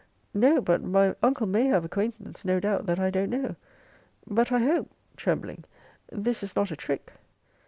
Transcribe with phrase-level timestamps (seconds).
[0.33, 3.55] No; but my uncle may have acquaintance, no doubt, that I don't know.
[4.25, 5.63] But I hope [trembling]
[6.11, 7.13] this is not a trick.